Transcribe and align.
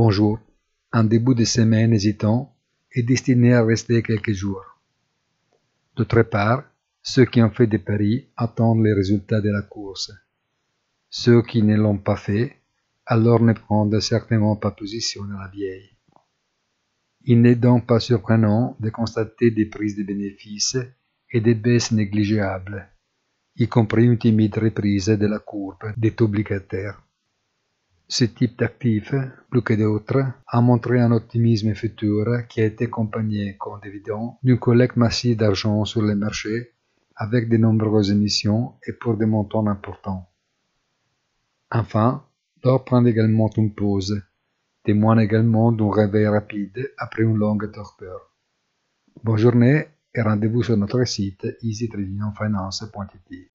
Bonjour. 0.00 0.38
Un 0.92 1.02
début 1.02 1.34
de 1.34 1.42
semaine 1.42 1.92
hésitant 1.92 2.54
est 2.92 3.02
destiné 3.02 3.52
à 3.54 3.64
rester 3.64 4.00
quelques 4.00 4.32
jours. 4.32 4.64
D'autre 5.96 6.22
part, 6.22 6.62
ceux 7.02 7.24
qui 7.24 7.42
ont 7.42 7.50
fait 7.50 7.66
des 7.66 7.80
paris 7.80 8.28
attendent 8.36 8.84
les 8.84 8.92
résultats 8.92 9.40
de 9.40 9.50
la 9.50 9.62
course. 9.62 10.12
Ceux 11.10 11.42
qui 11.42 11.64
ne 11.64 11.76
l'ont 11.76 11.98
pas 11.98 12.14
fait, 12.14 12.58
alors 13.06 13.42
ne 13.42 13.54
prennent 13.54 14.00
certainement 14.00 14.54
pas 14.54 14.70
position 14.70 15.24
dans 15.24 15.40
la 15.40 15.48
vieille. 15.48 15.90
Il 17.24 17.40
n'est 17.40 17.56
donc 17.56 17.88
pas 17.88 17.98
surprenant 17.98 18.76
de 18.78 18.90
constater 18.90 19.50
des 19.50 19.66
prises 19.66 19.96
de 19.96 20.04
bénéfices 20.04 20.78
et 21.32 21.40
des 21.40 21.56
baisses 21.56 21.90
négligeables, 21.90 22.88
y 23.56 23.66
compris 23.66 24.04
une 24.04 24.16
timide 24.16 24.58
reprise 24.58 25.06
de 25.06 25.26
la 25.26 25.40
courbe 25.40 25.92
des 25.96 26.14
obligataires. 26.20 27.02
Ce 28.10 28.24
type 28.24 28.58
d'actif, 28.58 29.14
plus 29.50 29.62
que 29.62 29.74
d'autres, 29.74 30.24
a 30.46 30.60
montré 30.62 30.98
un 30.98 31.12
optimisme 31.12 31.74
futur 31.74 32.46
qui 32.48 32.62
a 32.62 32.64
été 32.64 32.86
accompagné, 32.86 33.56
comme 33.58 33.80
évident, 33.84 34.38
d'une 34.42 34.58
collecte 34.58 34.96
massive 34.96 35.36
d'argent 35.36 35.84
sur 35.84 36.00
les 36.02 36.14
marchés 36.14 36.72
avec 37.14 37.50
de 37.50 37.58
nombreuses 37.58 38.10
émissions 38.10 38.76
et 38.86 38.94
pour 38.94 39.18
des 39.18 39.26
montants 39.26 39.66
importants. 39.66 40.26
Enfin, 41.70 42.24
l'or 42.64 42.84
prend 42.86 43.04
également 43.04 43.50
une 43.56 43.74
pause, 43.74 44.22
témoigne 44.84 45.20
également 45.20 45.70
d'un 45.70 45.90
réveil 45.90 46.28
rapide 46.28 46.90
après 46.96 47.24
une 47.24 47.36
longue 47.36 47.70
torpeur. 47.70 48.32
Bonne 49.22 49.36
journée 49.36 49.88
et 50.14 50.22
rendez-vous 50.22 50.62
sur 50.62 50.78
notre 50.78 51.04
site 51.04 51.46
easytradingfinance.it. 51.62 53.47